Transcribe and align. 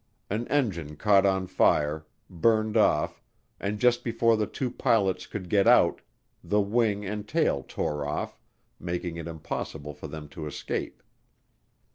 An 0.31 0.47
engine 0.47 0.95
caught 0.95 1.27
on 1.27 1.45
fire, 1.45 2.07
burned 2.27 2.75
off, 2.75 3.21
and 3.59 3.77
just 3.79 4.03
before 4.03 4.35
the 4.35 4.47
two 4.47 4.71
pilots 4.71 5.27
could 5.27 5.47
get 5.47 5.67
out, 5.67 6.01
the 6.43 6.59
wing 6.59 7.05
and 7.05 7.27
tail 7.27 7.63
tore 7.67 8.03
off, 8.03 8.39
making 8.79 9.17
it 9.17 9.27
impossible 9.27 9.93
for 9.93 10.07
them 10.07 10.27
to 10.29 10.47
escape. 10.47 11.03